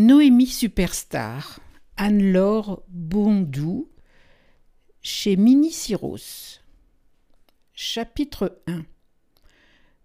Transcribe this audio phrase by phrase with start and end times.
[0.00, 1.60] Noémie Superstar,
[1.98, 3.90] Anne-Laure Bondou,
[5.02, 6.62] chez Mini Cyros.
[7.74, 8.86] Chapitre 1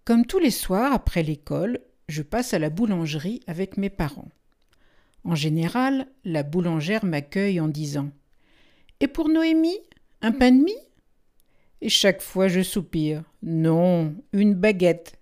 [0.04, 1.80] Comme tous les soirs après l'école,
[2.10, 4.28] je passe à la boulangerie avec mes parents.
[5.24, 8.10] En général, la boulangère m'accueille en disant
[9.00, 9.80] Et pour Noémie,
[10.20, 10.74] un pain de mie?
[11.80, 15.18] Et chaque fois je soupire Non, une baguette.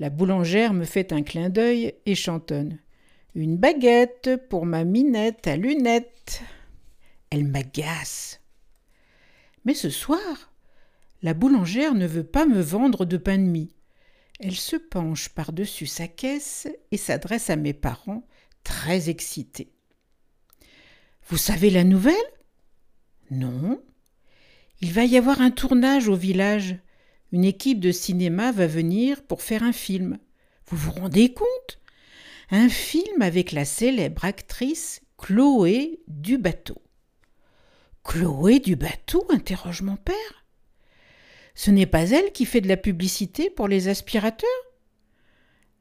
[0.00, 2.80] La boulangère me fait un clin d'œil et chantonne
[3.36, 6.40] Une baguette pour ma minette à lunettes.
[7.28, 8.40] Elle m'agace.
[9.66, 10.54] Mais ce soir,
[11.20, 13.74] la boulangère ne veut pas me vendre de pain de mie.
[14.40, 18.26] Elle se penche par-dessus sa caisse et s'adresse à mes parents,
[18.64, 19.70] très excités.
[21.28, 22.14] Vous savez la nouvelle?
[23.30, 23.82] Non.
[24.80, 26.78] Il va y avoir un tournage au village.
[27.32, 30.16] Une équipe de cinéma va venir pour faire un film.
[30.68, 31.82] Vous vous rendez compte?
[32.50, 36.80] Un film avec la célèbre actrice Chloé Dubateau.
[38.04, 40.46] Chloé Dubateau interroge mon père.
[41.56, 44.48] Ce n'est pas elle qui fait de la publicité pour les aspirateurs?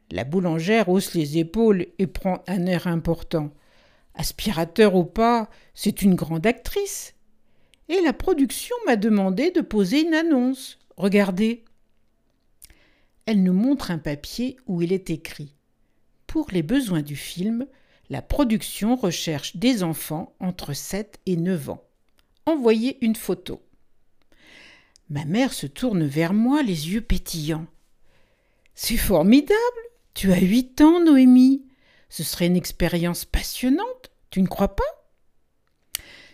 [0.09, 3.53] La boulangère hausse les épaules et prend un air important.
[4.15, 7.13] Aspirateur ou pas, c'est une grande actrice.
[7.89, 10.79] Et la production m'a demandé de poser une annonce.
[10.97, 11.63] Regardez.
[13.27, 15.54] Elle nous montre un papier où il est écrit
[16.35, 17.65] Pour les besoins du film,
[18.09, 21.83] la production recherche des enfants entre 7 et 9 ans.
[22.45, 23.61] Envoyez une photo.
[25.09, 27.67] Ma mère se tourne vers moi, les yeux pétillants.
[28.73, 29.55] C'est formidable.
[30.13, 31.63] Tu as huit ans, Noémie.
[32.09, 34.83] Ce serait une expérience passionnante, tu ne crois pas?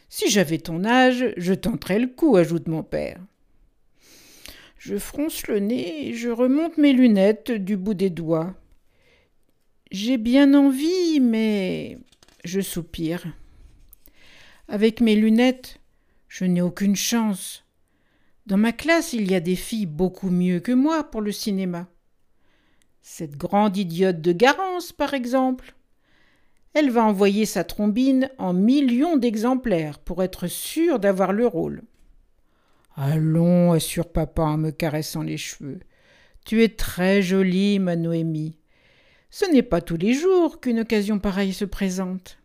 [0.09, 3.21] Si j'avais ton âge, je tenterais le coup, ajoute mon père.
[4.79, 8.55] Je fronce le nez et je remonte mes lunettes du bout des doigts.
[9.91, 11.97] J'ai bien envie, mais
[12.45, 13.25] je soupire.
[14.69, 15.81] Avec mes lunettes,
[16.29, 17.65] je n'ai aucune chance.
[18.45, 21.87] Dans ma classe, il y a des filles beaucoup mieux que moi pour le cinéma.
[23.01, 25.75] Cette grande idiote de Garance, par exemple.
[26.73, 31.83] Elle va envoyer sa trombine en millions d'exemplaires pour être sûre d'avoir le rôle.
[32.95, 35.81] Allons, assure papa en me caressant les cheveux.
[36.45, 38.60] Tu es très jolie, ma Noémie.
[39.31, 42.37] Ce n'est pas tous les jours qu'une occasion pareille se présente.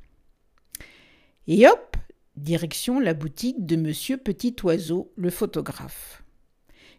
[1.47, 1.97] Et hop,
[2.37, 6.23] Direction la boutique de Monsieur Petit Oiseau, le photographe.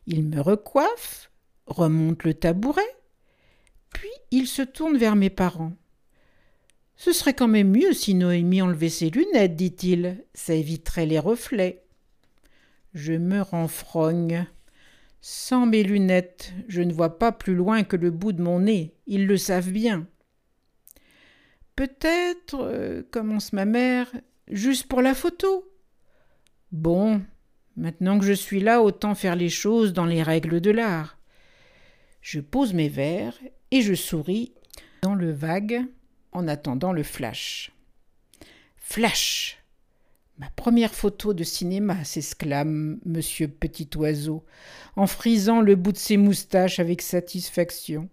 [0.08, 1.30] Il me recoiffe,
[1.68, 2.81] remonte le tabouret,
[3.94, 5.74] puis il se tourne vers mes parents.
[6.96, 11.84] Ce serait quand même mieux si Noémie enlevait ses lunettes, dit-il, ça éviterait les reflets.
[12.96, 14.48] Je me renfrogne.
[15.30, 18.96] Sans mes lunettes, je ne vois pas plus loin que le bout de mon nez,
[19.08, 20.08] ils le savent bien.
[21.76, 24.10] Peut-être, euh, commence ma mère,
[24.50, 25.70] Juste pour la photo.
[26.72, 27.22] Bon,
[27.76, 31.18] maintenant que je suis là, autant faire les choses dans les règles de l'art.
[32.22, 33.38] Je pose mes verres
[33.72, 34.54] et je souris
[35.02, 35.84] dans le vague
[36.32, 37.74] en attendant le flash.
[38.78, 39.62] Flash
[40.40, 44.46] Ma première photo de cinéma, s'exclame Monsieur Petit Oiseau,
[44.96, 48.08] en frisant le bout de ses moustaches avec satisfaction.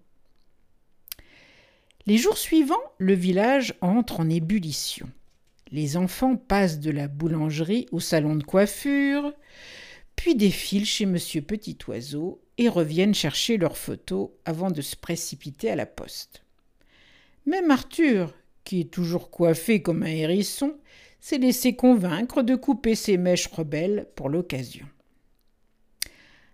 [2.07, 5.11] Les jours suivants, le village entre en ébullition.
[5.71, 9.35] Les enfants passent de la boulangerie au salon de coiffure,
[10.17, 15.71] puis défilent chez Monsieur Petit Oiseau et reviennent chercher leurs photos avant de se précipiter
[15.71, 16.43] à la poste.
[17.45, 20.79] Même Arthur, qui est toujours coiffé comme un hérisson,
[21.25, 24.85] s'est laissé convaincre de couper ses mèches rebelles pour l'occasion.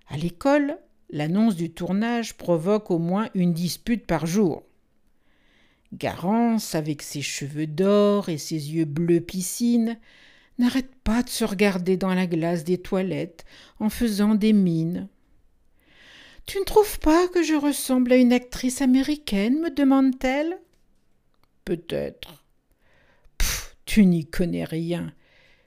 [0.06, 0.78] À l'école,
[1.10, 4.62] l'annonce du tournage provoque au moins une dispute par jour.
[5.92, 9.98] Garance, avec ses cheveux d'or et ses yeux bleus piscine,
[10.56, 13.44] n'arrête pas de se regarder dans la glace des toilettes
[13.80, 15.08] en faisant des mines.
[16.46, 19.58] Tu ne trouves pas que je ressemble à une actrice américaine?
[19.62, 20.60] me demande-t-elle.
[21.64, 22.39] Peut-être.
[23.90, 25.12] Tu n'y connais rien.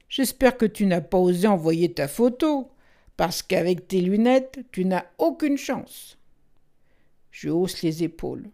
[0.07, 2.71] J'espère que tu n'as pas osé envoyer ta photo,
[3.17, 6.17] parce qu'avec tes lunettes, tu n'as aucune chance.
[7.31, 8.49] Je hausse les épaules.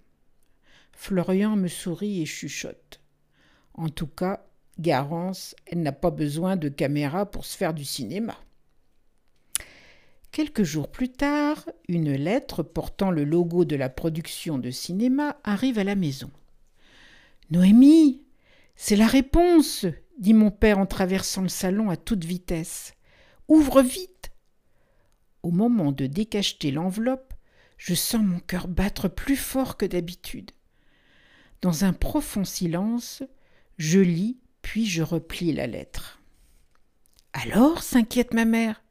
[0.92, 3.00] Florian me sourit et chuchote.
[3.75, 4.44] En tout cas,
[4.80, 8.39] Garance, elle n'a pas besoin de caméra pour se faire du cinéma.
[10.31, 15.77] Quelques jours plus tard, une lettre portant le logo de la production de cinéma arrive
[15.77, 16.31] à la maison.
[17.51, 18.24] Noémie,
[18.81, 19.86] c'est la réponse,
[20.20, 22.94] dit mon père en traversant le salon à toute vitesse.
[23.50, 24.31] Ouvre vite.
[25.44, 27.34] Au moment de décacheter l'enveloppe,
[27.76, 30.52] je sens mon cœur battre plus fort que d'habitude.
[31.62, 33.22] Dans un profond silence,
[33.78, 36.22] je lis, puis je replie la lettre.
[37.34, 38.82] Alors s'inquiète ma mère.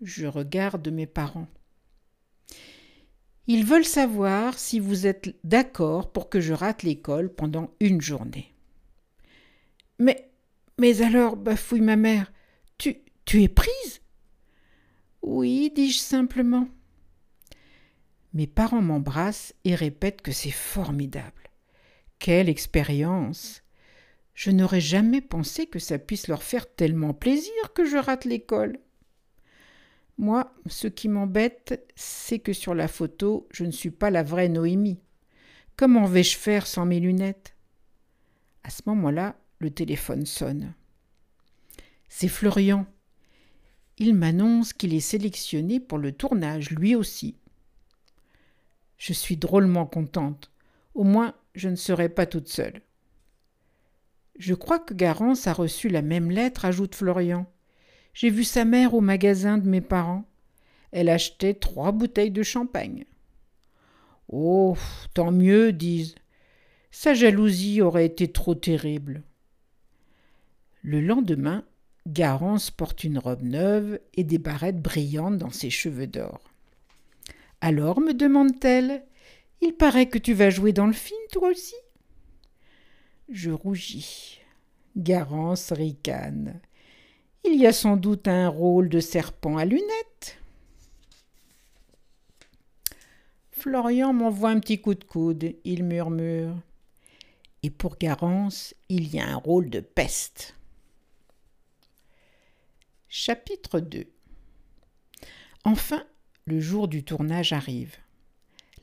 [0.00, 1.48] Je regarde mes parents.
[3.46, 8.54] Ils veulent savoir si vous êtes d'accord pour que je rate l'école pendant une journée.
[9.98, 10.30] Mais,
[10.78, 12.32] mais alors, bafouille ma mère,
[12.78, 14.00] tu, tu es prise?
[15.22, 16.68] Oui, dis-je simplement.
[18.34, 21.50] Mes parents m'embrassent et répètent que c'est formidable.
[22.18, 23.62] Quelle expérience
[24.34, 28.78] Je n'aurais jamais pensé que ça puisse leur faire tellement plaisir que je rate l'école.
[30.22, 34.48] Moi, ce qui m'embête, c'est que sur la photo, je ne suis pas la vraie
[34.48, 35.00] Noémie.
[35.76, 37.56] Comment vais-je faire sans mes lunettes?
[38.62, 40.74] À ce moment-là, le téléphone sonne.
[42.08, 42.86] C'est Florian.
[43.98, 47.34] Il m'annonce qu'il est sélectionné pour le tournage, lui aussi.
[48.98, 50.52] Je suis drôlement contente.
[50.94, 52.80] Au moins, je ne serai pas toute seule.
[54.38, 57.51] Je crois que Garance a reçu la même lettre, ajoute Florian.
[58.14, 60.24] J'ai vu sa mère au magasin de mes parents.
[60.90, 63.04] Elle achetait trois bouteilles de champagne.
[64.28, 64.76] Oh,
[65.14, 66.14] tant mieux, disent.
[66.90, 69.22] Sa jalousie aurait été trop terrible.
[70.82, 71.64] Le lendemain,
[72.06, 76.40] Garance porte une robe neuve et des barrettes brillantes dans ses cheveux d'or.
[77.60, 79.04] Alors, me demande-t-elle,
[79.60, 81.76] il paraît que tu vas jouer dans le film, toi aussi?
[83.30, 84.40] Je rougis.
[84.96, 86.60] Garance ricane.
[87.44, 90.38] Il y a sans doute un rôle de serpent à lunettes.
[93.50, 96.56] Florian m'envoie un petit coup de coude, il murmure.
[97.62, 100.56] Et pour Garance, il y a un rôle de peste.
[103.08, 104.06] Chapitre 2
[105.64, 106.04] Enfin,
[106.44, 107.96] le jour du tournage arrive.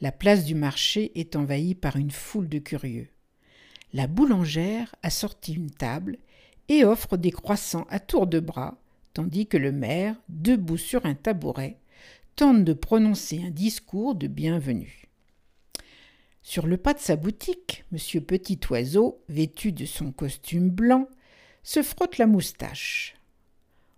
[0.02, 3.10] La place du marché est envahie par une foule de curieux.
[3.92, 6.20] La boulangère a sorti une table
[6.70, 8.78] et offre des croissants à tour de bras,
[9.14, 11.78] tandis que le maire, debout sur un tabouret,
[12.36, 15.08] tente de prononcer un discours de bienvenue.
[16.42, 18.22] Sur le pas de sa boutique, M.
[18.22, 21.08] Petit Oiseau, vêtu de son costume blanc,
[21.64, 23.16] se frotte la moustache.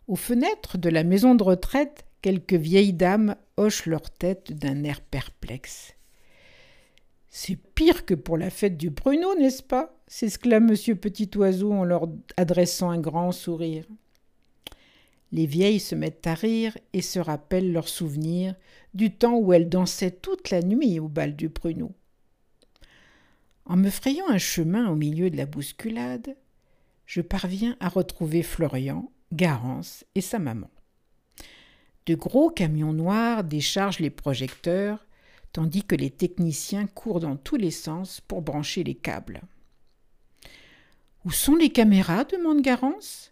[0.08, 5.02] Aux fenêtres de la maison de retraite, quelques vieilles dames hochent leur tête d'un air
[5.02, 5.94] perplexe.
[7.34, 9.98] C'est pire que pour la fête du pruneau, n'est-ce pas?
[10.06, 13.86] s'exclame Monsieur Petit Oiseau en leur adressant un grand sourire.
[15.32, 18.54] Les vieilles se mettent à rire et se rappellent leurs souvenirs
[18.94, 21.94] du temps où elles dansaient toute la nuit au bal du pruneau.
[23.64, 26.36] En me frayant un chemin au milieu de la bousculade,
[27.06, 30.70] je parviens à retrouver Florian, Garance et sa maman.
[32.08, 35.06] De gros camions noirs déchargent les projecteurs,
[35.54, 39.42] tandis que les techniciens courent dans tous les sens pour brancher les câbles.
[41.26, 42.24] Où sont les caméras?
[42.24, 43.32] demande Garance.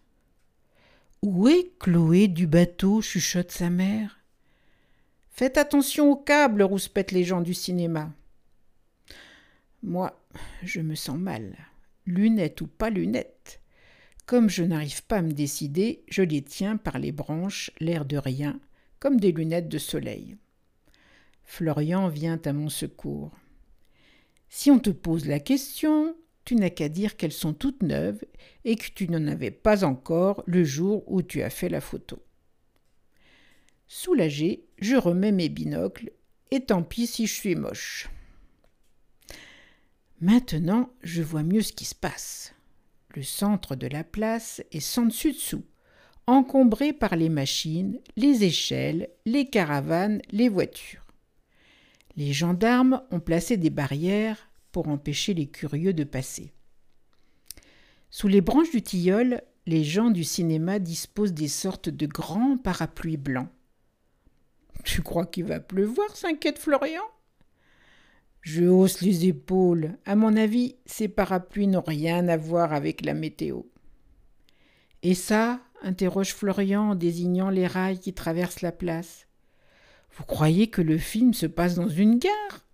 [1.21, 3.01] Où est Chloé du bateau?
[3.01, 4.19] chuchote sa mère.
[5.31, 8.11] Faites attention aux câbles, rouspètent les gens du cinéma.
[9.81, 10.19] Moi,
[10.63, 11.55] je me sens mal.
[12.05, 13.61] Lunettes ou pas lunettes.
[14.25, 18.17] Comme je n'arrive pas à me décider, je les tiens par les branches, l'air de
[18.17, 18.59] rien,
[18.99, 20.37] comme des lunettes de soleil.
[21.49, 23.31] Florian vient à mon secours.
[24.49, 26.15] Si on te pose la question,
[26.45, 28.23] tu n'as qu'à dire qu'elles sont toutes neuves
[28.65, 32.23] et que tu n'en avais pas encore le jour où tu as fait la photo.
[33.87, 36.11] Soulagé, je remets mes binocles,
[36.51, 38.09] et tant pis si je suis moche.
[40.21, 42.53] Maintenant, je vois mieux ce qui se passe.
[43.15, 45.65] Le centre de la place est sans dessus dessous,
[46.27, 50.98] encombré par les machines, les échelles, les caravanes, les voitures.
[52.19, 56.51] Les gendarmes ont placé des barrières pour empêcher les curieux de passer.
[58.09, 63.15] Sous les branches du tilleul, les gens du cinéma disposent des sortes de grands parapluies
[63.15, 63.47] blancs.
[64.83, 67.03] Tu crois qu'il va pleuvoir s'inquiète Florian?
[68.41, 69.97] Je hausse les épaules.
[70.05, 73.61] À mon avis, ces parapluies n'ont rien à voir avec la météo.
[75.03, 79.28] Et ça interroge Florian en désignant les rails qui traversent la place.
[80.11, 82.65] Vous croyez que le film se passe dans une gare?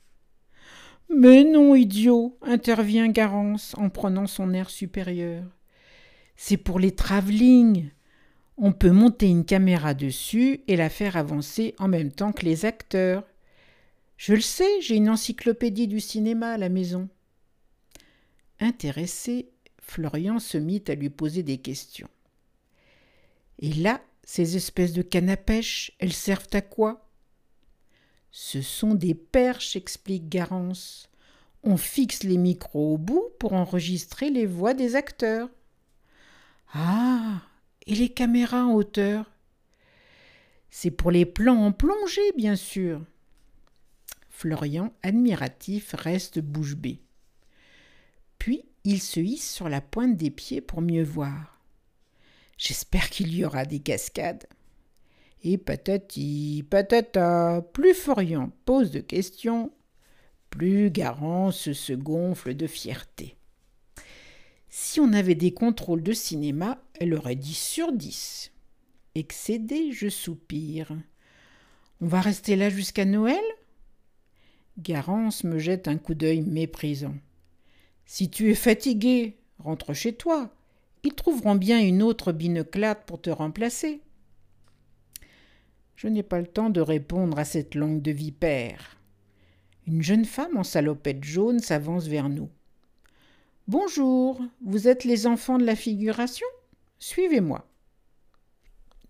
[1.10, 5.44] Mais non, idiot, intervient Garance en prenant son air supérieur.
[6.36, 7.89] C'est pour les travelling.
[8.58, 12.65] On peut monter une caméra dessus et la faire avancer en même temps que les
[12.65, 13.24] acteurs.
[14.18, 17.10] Je le sais, j'ai une encyclopédie du cinéma à la maison.
[18.60, 19.50] Intéressé,
[19.82, 22.10] Florian se mit à lui poser des questions.
[23.60, 25.36] Et là, ces espèces de cannes
[26.00, 27.04] elles servent à quoi?
[28.38, 31.08] Ce sont des perches, explique Garance.
[31.63, 35.50] on fixe les micros au bout pour enregistrer les voix des acteurs.
[36.74, 37.44] Ah,
[37.88, 39.32] et les caméras en hauteur?
[40.70, 43.01] C'est pour les plans en plongée, bien sûr.
[44.30, 47.00] Florian, admiratif, reste bouche bée.
[48.38, 51.62] Puis il se hisse sur la pointe des pieds pour mieux voir.
[52.58, 54.46] J'espère qu'il y aura des cascades.
[55.48, 59.72] Et patati patata, plus Florian pose de questions,
[60.50, 63.36] plus Garance se gonfle de fierté.
[64.70, 68.54] Si on avait des contrôles de cinéma, elle aurait 10 sur 10.
[69.14, 70.98] Excédé, je soupire.
[72.02, 73.44] On va rester là jusqu'à Noël?
[74.80, 77.16] Garance me jette un coup d'œil méprisant.
[78.08, 80.50] Si tu es fatigué, rentre chez toi.
[81.04, 84.02] Ils trouveront bien une autre binoclate pour te remplacer.
[85.96, 88.98] Je n'ai pas le temps de répondre à cette langue de vipère.
[89.88, 92.50] Une jeune femme en salopette jaune s'avance vers nous.
[93.68, 96.48] Bonjour, vous êtes les enfants de la figuration?
[97.00, 97.68] Suivez-moi.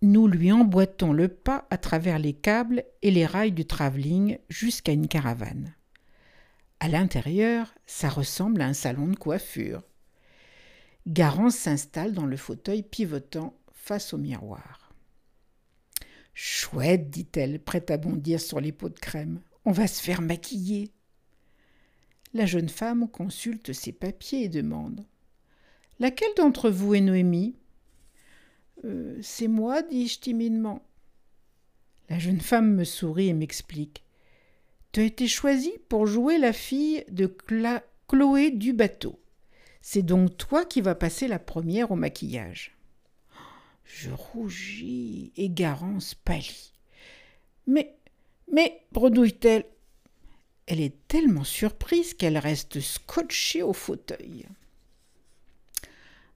[0.02, 4.92] Nous lui emboîtons le pas à travers les câbles et les rails du travelling jusqu'à
[4.92, 5.74] une caravane.
[6.80, 9.82] À l'intérieur, ça ressemble à un salon de coiffure.
[11.06, 14.85] Garance s'installe dans le fauteuil pivotant face au miroir.
[16.38, 19.40] Chouette, dit-elle, prête à bondir sur les pots de crème.
[19.64, 20.90] On va se faire maquiller.
[22.34, 25.06] La jeune femme consulte ses papiers et demande
[25.98, 27.56] Laquelle d'entre vous est Noémie?
[28.84, 30.86] Euh, C'est moi, dis-je timidement.
[32.10, 34.04] La jeune femme me sourit et m'explique
[34.92, 37.34] Tu as été choisie pour jouer la fille de
[38.08, 39.18] Chloé du bateau.
[39.80, 42.75] C'est donc toi qui vas passer la première au maquillage.
[43.86, 46.72] Je rougis et Garance pâlit.
[47.66, 47.96] Mais,
[48.52, 49.64] mais, bredouille-t-elle,
[50.66, 54.46] elle est tellement surprise qu'elle reste scotchée au fauteuil.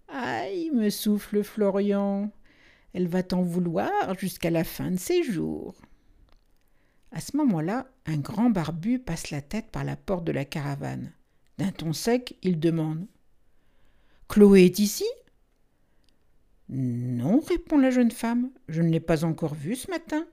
[0.08, 2.30] Aïe, me souffle Florian,
[2.94, 5.74] elle va t'en vouloir jusqu'à la fin de ses jours.
[7.12, 11.12] À ce moment-là, un grand barbu passe la tête par la porte de la caravane.
[11.58, 13.06] D'un ton sec, il demande
[14.28, 15.04] Chloé est ici?
[16.72, 20.24] Non, répond la jeune femme, je ne l'ai pas encore vue ce matin.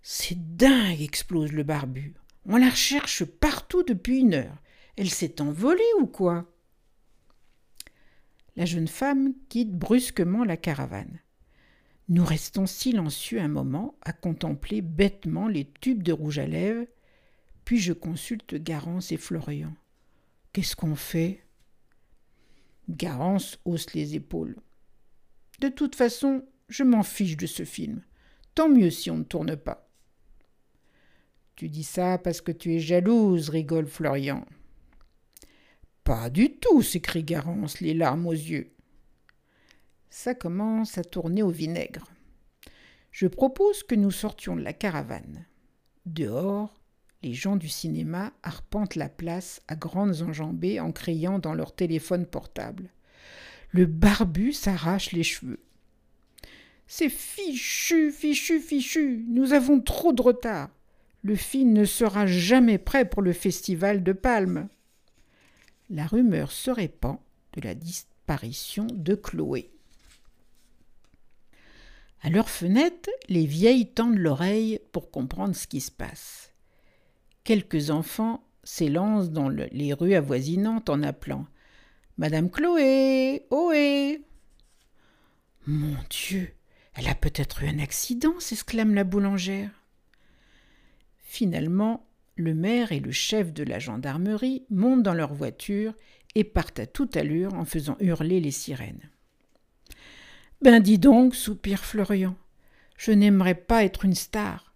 [0.00, 2.14] C'est dingue, explose le barbu.
[2.46, 4.56] On la recherche partout depuis une heure.
[4.96, 6.50] Elle s'est envolée ou quoi?
[8.56, 11.20] La jeune femme quitte brusquement la caravane.
[12.08, 16.86] Nous restons silencieux un moment à contempler bêtement les tubes de rouge à lèvres,
[17.66, 19.74] puis je consulte Garance et Florian.
[20.54, 21.44] Qu'est-ce qu'on fait?
[22.88, 24.56] Garance hausse les épaules.
[25.58, 28.02] De toute façon, je m'en fiche de ce film.
[28.54, 29.88] Tant mieux si on ne tourne pas.
[31.56, 34.46] Tu dis ça parce que tu es jalouse, rigole Florian.
[36.04, 38.72] Pas du tout, s'écrie Garance, les larmes aux yeux.
[40.10, 42.06] Ça commence à tourner au vinaigre.
[43.10, 45.46] Je propose que nous sortions de la caravane.
[46.06, 46.80] Dehors,
[47.22, 52.26] les gens du cinéma arpentent la place à grandes enjambées en criant dans leur téléphone
[52.26, 52.90] portable.
[53.70, 55.60] Le barbu s'arrache les cheveux.
[56.86, 59.24] C'est fichu, fichu, fichu.
[59.28, 60.70] Nous avons trop de retard
[61.22, 64.68] le film ne sera jamais prêt pour le festival de Palme.
[65.90, 67.18] La rumeur se répand
[67.54, 69.70] de la disparition de Chloé.
[72.22, 76.52] À leur fenêtre, les vieilles tendent l'oreille pour comprendre ce qui se passe.
[77.44, 81.46] Quelques enfants s'élancent dans les rues avoisinantes en appelant
[82.18, 84.22] Madame Chloé, ohé
[85.68, 86.52] Mon Dieu,
[86.94, 89.70] elle a peut-être eu un accident, s'exclame la boulangère.
[91.18, 95.94] Finalement, le maire et le chef de la gendarmerie montent dans leur voiture
[96.34, 99.08] et partent à toute allure en faisant hurler les sirènes.
[100.60, 102.34] Ben dis donc, soupire Florian,
[102.96, 104.74] je n'aimerais pas être une star.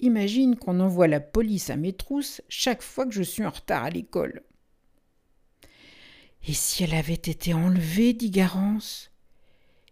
[0.00, 3.84] Imagine qu'on envoie la police à mes trousses chaque fois que je suis en retard
[3.84, 4.42] à l'école.
[6.46, 9.10] Et si elle avait été enlevée, dit Garance?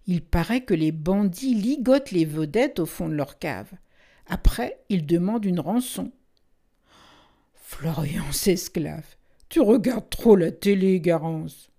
[0.06, 3.70] Il paraît que les bandits ligotent les vedettes au fond de leur cave.
[4.26, 6.12] Après, il demande une rançon.
[7.54, 9.16] Florian s'esclave.
[9.48, 11.70] Tu regardes trop la télé, Garance.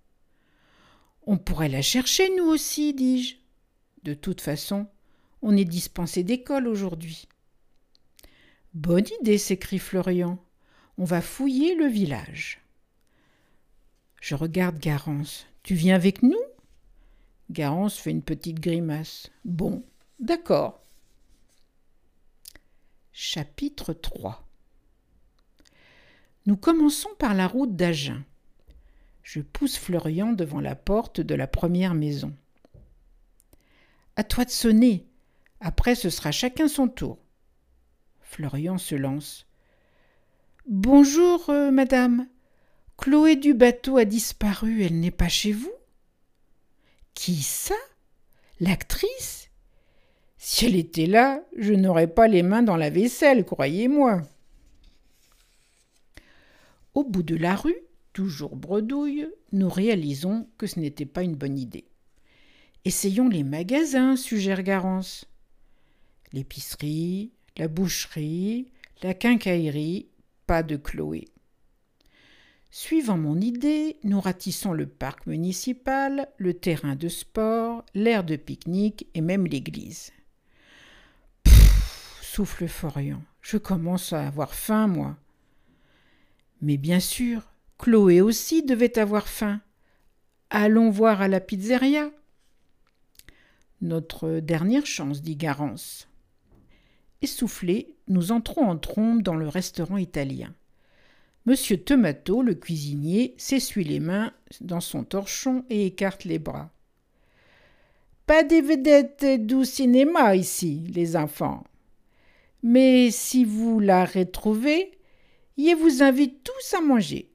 [1.26, 3.36] On pourrait la chercher, nous aussi, dis-je.
[4.02, 4.86] De toute façon,
[5.42, 7.28] on est dispensé d'école aujourd'hui.
[8.74, 10.38] Bonne idée, s'écrie Florian.
[10.98, 12.60] On va fouiller le village.
[14.20, 15.46] Je regarde Garance.
[15.62, 16.40] Tu viens avec nous?
[17.50, 19.30] Garance fait une petite grimace.
[19.44, 19.84] Bon,
[20.18, 20.82] d'accord.
[23.12, 24.46] Chapitre 3
[26.46, 28.22] Nous commençons par la route d'Agen.
[29.22, 32.34] Je pousse Florian devant la porte de la première maison.
[34.16, 35.06] À toi de sonner.
[35.60, 37.18] Après, ce sera chacun son tour.
[38.20, 39.46] Florian se lance.
[40.66, 42.28] Bonjour, euh, madame.
[42.98, 45.72] Chloé du bateau a disparu, elle n'est pas chez vous
[47.14, 47.76] Qui ça?
[48.58, 49.50] L'actrice?
[50.36, 54.22] Si elle était là, je n'aurais pas les mains dans la vaisselle, croyez-moi.
[56.94, 57.78] Au bout de la rue,
[58.12, 61.86] toujours bredouille, nous réalisons que ce n'était pas une bonne idée.
[62.84, 65.24] Essayons les magasins, suggère Garance.
[66.32, 68.72] L'épicerie, la boucherie,
[69.04, 70.08] la quincaillerie,
[70.48, 71.26] pas de Chloé.
[72.70, 79.06] Suivant mon idée, nous ratissons le parc municipal, le terrain de sport, l'aire de pique-nique
[79.14, 80.12] et même l'église.
[82.20, 83.22] souffle Florian.
[83.40, 85.16] Je commence à avoir faim, moi.
[86.60, 89.60] Mais bien sûr, Chloé aussi devait avoir faim.
[90.50, 92.10] Allons voir à la pizzeria.
[93.80, 96.08] Notre dernière chance, dit Garance.
[97.22, 100.52] Essoufflés, nous entrons en trombe dans le restaurant italien.
[101.48, 106.70] Monsieur Tomato, le cuisinier, s'essuie les mains dans son torchon et écarte les bras.
[108.26, 111.64] Pas des vedettes du cinéma ici, les enfants.
[112.62, 114.90] Mais si vous la retrouvez,
[115.56, 117.30] je vous invite tous à manger.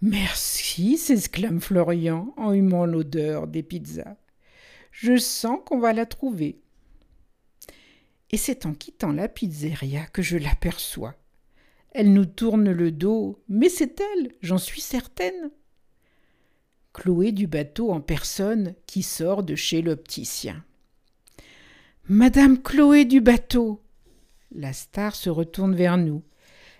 [0.00, 4.16] Merci, s'exclame Florian en humant l'odeur des pizzas.
[4.92, 6.60] Je sens qu'on va la trouver.
[8.30, 11.16] Et c'est en quittant la pizzeria que je l'aperçois.
[11.94, 15.50] Elle nous tourne le dos, mais c'est elle, j'en suis certaine.
[16.92, 20.64] Chloé du bateau en personne qui sort de chez l'opticien.
[22.08, 23.80] Madame Chloé du bateau.
[24.52, 26.22] La star se retourne vers nous.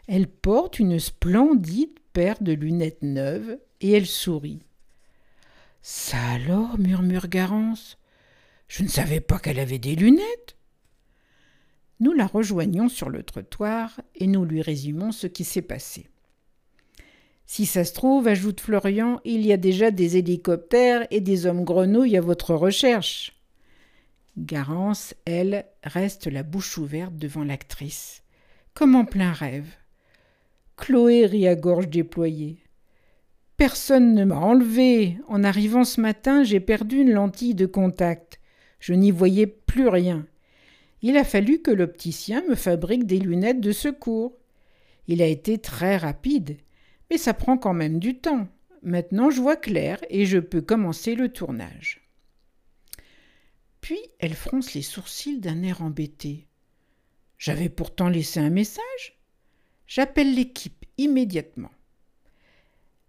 [0.08, 4.62] Elle porte une splendide paire de lunettes neuves et elle sourit.
[5.80, 7.98] Ça alors, murmure Garance.
[8.66, 10.56] Je ne savais pas qu'elle avait des lunettes.
[12.04, 16.10] Nous la rejoignons sur le trottoir et nous lui résumons ce qui s'est passé.
[17.46, 21.64] Si ça se trouve, ajoute Florian, il y a déjà des hélicoptères et des hommes
[21.64, 23.32] grenouilles à votre recherche.
[24.36, 28.22] Garance, elle, reste la bouche ouverte devant l'actrice,
[28.74, 29.72] comme en plein rêve.
[30.76, 32.58] Chloé rit à gorge déployée.
[33.56, 35.16] Personne ne m'a enlevé.
[35.26, 38.40] En arrivant ce matin, j'ai perdu une lentille de contact.
[38.78, 40.26] Je n'y voyais plus rien.
[41.06, 44.38] Il a fallu que l'opticien me fabrique des lunettes de secours.
[45.06, 46.56] Il a été très rapide,
[47.10, 48.48] mais ça prend quand même du temps.
[48.80, 52.08] Maintenant je vois clair et je peux commencer le tournage.
[53.82, 56.46] Puis elle fronce les sourcils d'un air embêté.
[57.36, 59.20] J'avais pourtant laissé un message.
[59.86, 61.72] J'appelle l'équipe immédiatement.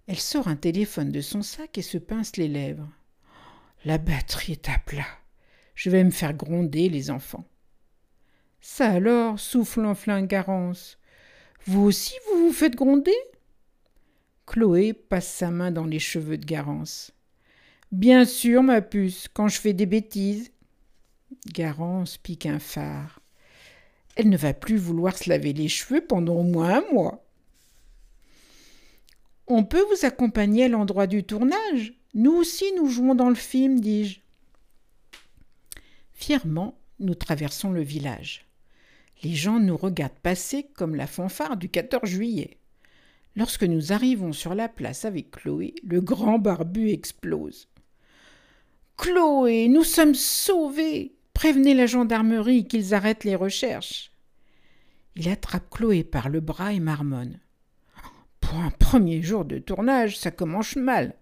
[0.07, 2.91] Elle sort un téléphone de son sac et se pince les lèvres.
[3.85, 5.07] La batterie est à plat.
[5.75, 7.47] Je vais me faire gronder, les enfants.
[8.67, 10.97] Ça alors, souffle enfin Garance.
[11.67, 13.15] Vous aussi, vous vous faites gronder?
[14.47, 17.11] Chloé passe sa main dans les cheveux de Garance.
[17.91, 20.51] Bien sûr, ma puce, quand je fais des bêtises.
[21.53, 23.21] Garance pique un phare.
[24.15, 27.23] Elle ne va plus vouloir se laver les cheveux pendant au moins un mois.
[29.45, 31.93] On peut vous accompagner à l'endroit du tournage.
[32.15, 34.21] Nous aussi, nous jouons dans le film, dis-je.
[36.13, 38.45] Fièrement, nous traversons le village.
[39.23, 42.57] Les gens nous regardent passer comme la fanfare du 14 juillet.
[43.35, 47.67] Lorsque nous arrivons sur la place avec Chloé, le grand barbu explose.
[48.97, 51.15] Chloé, nous sommes sauvés.
[51.33, 54.11] Prévenez la gendarmerie qu'ils arrêtent les recherches.
[55.15, 57.39] Il attrape Chloé par le bras et marmonne.
[58.39, 61.15] Pour un premier jour de tournage, ça commence mal.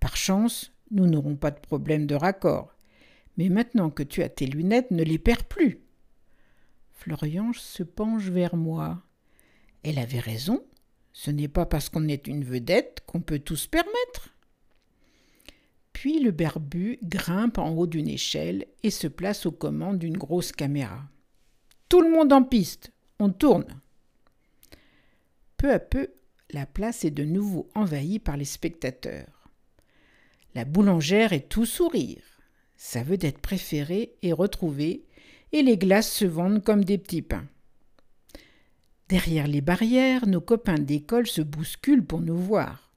[0.00, 2.74] Par chance, nous n'aurons pas de problème de raccord.
[3.36, 5.80] Mais maintenant que tu as tes lunettes, ne les perds plus.
[6.96, 9.02] Florian se penche vers moi.
[9.84, 10.64] Elle avait raison.
[11.12, 14.34] Ce n'est pas parce qu'on est une vedette qu'on peut tout se permettre.
[15.92, 20.52] Puis le berbu grimpe en haut d'une échelle et se place aux commandes d'une grosse
[20.52, 21.04] caméra.
[21.88, 22.92] Tout le monde en piste.
[23.18, 23.80] On tourne.
[25.56, 26.10] Peu à peu,
[26.50, 29.48] la place est de nouveau envahie par les spectateurs.
[30.54, 32.22] La boulangère est tout sourire.
[32.76, 35.05] Sa vedette préférée est retrouvée
[35.52, 37.46] et les glaces se vendent comme des petits pains.
[39.08, 42.90] Derrière les barrières, nos copains d'école se bousculent pour nous voir.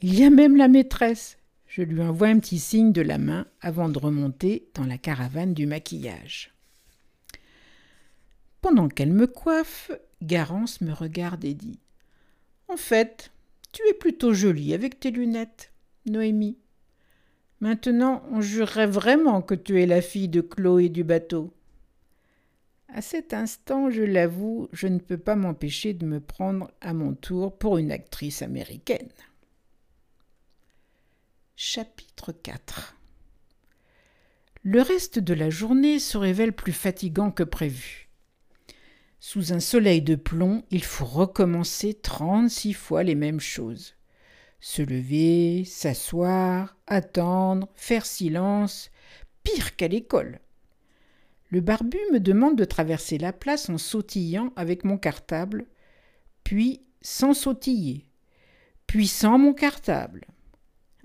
[0.00, 1.38] Il y a même la maîtresse.
[1.66, 5.54] Je lui envoie un petit signe de la main avant de remonter dans la caravane
[5.54, 6.52] du maquillage.
[8.60, 9.90] Pendant qu'elle me coiffe,
[10.22, 11.78] Garance me regarde et dit
[12.68, 13.30] En fait,
[13.72, 15.70] tu es plutôt jolie avec tes lunettes,
[16.06, 16.58] Noémie.
[17.60, 21.52] Maintenant, on jurerait vraiment que tu es la fille de Chloé du bateau.
[22.88, 27.14] À cet instant, je l'avoue, je ne peux pas m'empêcher de me prendre à mon
[27.14, 29.10] tour pour une actrice américaine.
[31.56, 32.96] Chapitre 4
[34.62, 38.08] Le reste de la journée se révèle plus fatigant que prévu.
[39.18, 43.94] Sous un soleil de plomb, il faut recommencer trente-six fois les mêmes choses.
[44.60, 48.90] Se lever, s'asseoir, attendre, faire silence,
[49.42, 50.40] pire qu'à l'école.
[51.56, 55.64] Le barbu me demande de traverser la place en sautillant avec mon cartable,
[56.44, 58.04] puis sans sautiller,
[58.86, 60.26] puis sans mon cartable.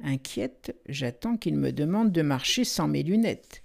[0.04, 3.64] Inquiète, j'attends qu'il me demande de marcher sans mes lunettes.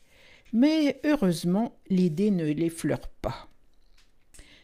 [0.52, 3.48] Mais heureusement, l'idée ne l'effleure pas.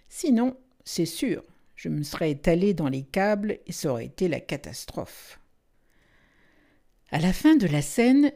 [0.08, 1.42] Sinon, c'est sûr,
[1.74, 5.40] je me serais étalé dans les câbles et ça aurait été la catastrophe.
[7.10, 8.30] À la fin de la scène,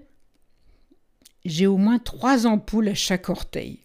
[1.49, 3.81] j'ai au moins trois ampoules à chaque orteil.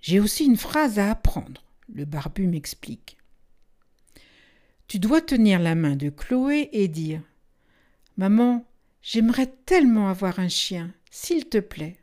[0.00, 3.16] J'ai aussi une phrase à apprendre, le barbu m'explique.
[4.86, 7.20] Tu dois tenir la main de Chloé et dire
[8.16, 8.64] Maman,
[9.02, 11.98] j'aimerais tellement avoir un chien, s'il te plaît.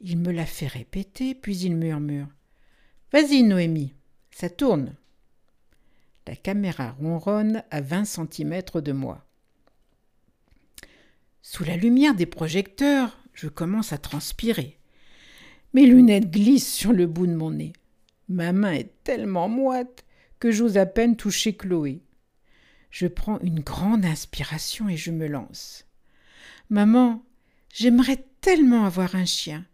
[0.00, 2.28] Il me l'a fait répéter, puis il murmure
[3.12, 3.94] Vas-y, Noémie,
[4.30, 4.94] ça tourne.
[6.26, 9.25] La caméra ronronne à vingt centimètres de moi.
[11.48, 14.80] Sous la lumière des projecteurs, je commence à transpirer.
[15.74, 17.72] Mes lunettes glissent sur le bout de mon nez.
[18.28, 20.04] Ma main est tellement moite
[20.40, 22.02] que j'ose à peine toucher Chloé.
[22.90, 25.86] Je prends une grande inspiration et je me lance.
[26.68, 27.24] Maman,
[27.72, 29.64] j'aimerais tellement avoir un chien.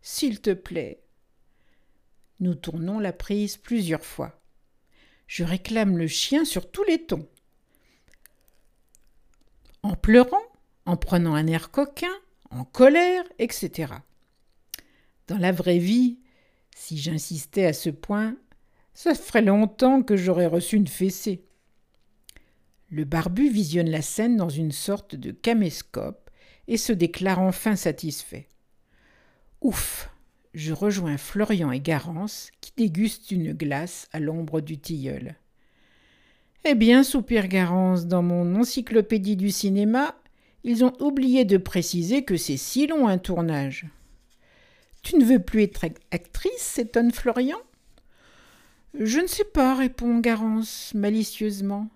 [0.00, 1.02] S'il te plaît.
[2.40, 4.40] Nous tournons la prise plusieurs fois.
[5.26, 7.28] Je réclame le chien sur tous les tons.
[9.82, 10.40] En pleurant,
[10.88, 12.14] en prenant un air coquin,
[12.50, 13.92] en colère, etc.
[15.26, 16.18] Dans la vraie vie,
[16.74, 18.36] si j'insistais à ce point,
[18.94, 21.44] ça ferait longtemps que j'aurais reçu une fessée.
[22.90, 26.30] Le barbu visionne la scène dans une sorte de caméscope
[26.68, 28.48] et se déclare enfin satisfait.
[29.60, 30.10] Ouf
[30.54, 35.36] Je rejoins Florian et Garance qui dégustent une glace à l'ombre du tilleul.
[36.64, 40.16] Eh bien, soupire Garance, dans mon encyclopédie du cinéma,
[40.64, 43.86] ils ont oublié de préciser que c'est si long un tournage.
[45.02, 47.58] Tu ne veux plus être actrice s'étonne Florian?
[48.94, 51.88] Je ne sais pas, répond Garance malicieusement.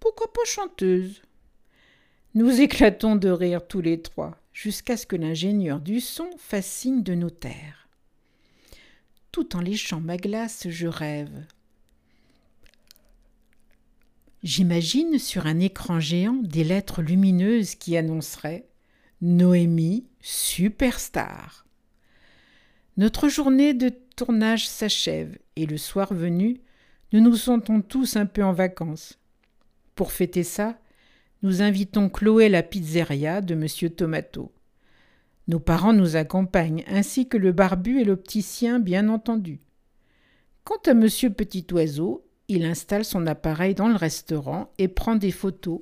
[0.00, 1.22] Pourquoi pas chanteuse?
[2.34, 7.02] Nous éclatons de rire tous les trois, jusqu'à ce que l'ingénieur du son fasse signe
[7.02, 7.88] de nous taire.
[9.32, 11.44] Tout en léchant ma glace, je rêve.
[14.42, 18.66] J'imagine sur un écran géant des lettres lumineuses qui annonceraient
[19.20, 21.64] Noémie, superstar.
[22.96, 26.60] Notre journée de tournage s'achève et le soir venu,
[27.12, 29.20] nous nous sentons tous un peu en vacances.
[29.94, 30.76] Pour fêter ça,
[31.42, 34.50] nous invitons Chloé la pizzeria de Monsieur Tomato.
[35.46, 39.60] Nos parents nous accompagnent, ainsi que le barbu et l'opticien, bien entendu.
[40.64, 45.30] Quant à Monsieur Petit Oiseau, il installe son appareil dans le restaurant et prend des
[45.30, 45.80] photos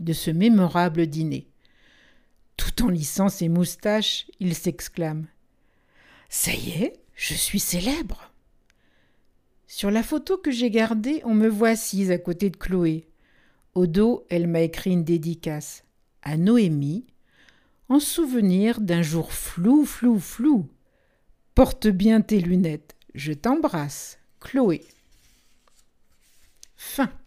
[0.00, 1.46] de ce mémorable dîner.
[2.56, 5.26] Tout en lissant ses moustaches, il s'exclame
[6.28, 8.32] Ça y est, je suis célèbre.
[9.66, 13.08] Sur la photo que j'ai gardée, on me voit assise à côté de Chloé.
[13.74, 15.84] Au dos, elle m'a écrit une dédicace
[16.22, 17.04] à Noémie,
[17.88, 20.68] en souvenir d'un jour flou, flou, flou.
[21.54, 22.96] Porte bien tes lunettes.
[23.14, 24.82] Je t'embrasse, Chloé.
[26.84, 27.23] Fin.